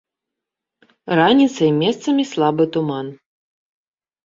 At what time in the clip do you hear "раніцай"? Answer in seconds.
1.19-1.69